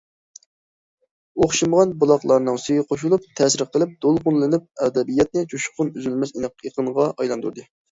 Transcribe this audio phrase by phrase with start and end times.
[1.45, 7.71] ئوخشىمىغان بۇلاقلارنىڭ سۈيى قوشۇلۇپ، تەسىر قىلىپ، دولقۇنلىنىپ، ئەدەبىياتنى جۇشقۇن ئۈزۈلمەس ئېقىنغا ئايلاندۇرىدۇ.